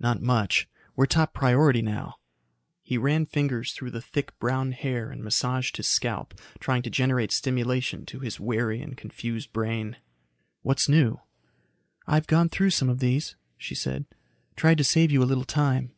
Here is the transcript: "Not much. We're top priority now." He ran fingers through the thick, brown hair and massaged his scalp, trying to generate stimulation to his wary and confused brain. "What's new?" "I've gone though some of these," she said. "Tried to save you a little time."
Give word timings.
"Not 0.00 0.20
much. 0.20 0.68
We're 0.96 1.06
top 1.06 1.32
priority 1.34 1.82
now." 1.82 2.16
He 2.82 2.98
ran 2.98 3.26
fingers 3.26 3.72
through 3.72 3.92
the 3.92 4.02
thick, 4.02 4.36
brown 4.40 4.72
hair 4.72 5.12
and 5.12 5.22
massaged 5.22 5.76
his 5.76 5.86
scalp, 5.86 6.34
trying 6.58 6.82
to 6.82 6.90
generate 6.90 7.30
stimulation 7.30 8.04
to 8.06 8.18
his 8.18 8.40
wary 8.40 8.82
and 8.82 8.96
confused 8.96 9.52
brain. 9.52 9.98
"What's 10.62 10.88
new?" 10.88 11.20
"I've 12.08 12.26
gone 12.26 12.48
though 12.58 12.70
some 12.70 12.88
of 12.88 12.98
these," 12.98 13.36
she 13.56 13.76
said. 13.76 14.06
"Tried 14.56 14.78
to 14.78 14.84
save 14.84 15.12
you 15.12 15.22
a 15.22 15.30
little 15.30 15.44
time." 15.44 15.92